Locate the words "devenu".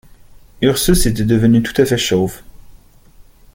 1.25-1.61